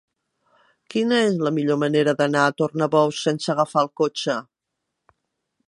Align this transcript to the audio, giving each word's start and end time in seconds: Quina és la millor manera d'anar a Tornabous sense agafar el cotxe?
Quina 0.93 1.19
és 1.25 1.35
la 1.47 1.51
millor 1.57 1.77
manera 1.83 2.15
d'anar 2.21 2.45
a 2.47 2.55
Tornabous 2.61 3.21
sense 3.27 3.53
agafar 3.55 3.85
el 3.87 3.93
cotxe? 4.03 4.39